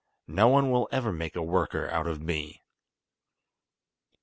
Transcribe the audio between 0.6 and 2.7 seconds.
will ever make a worker out of me."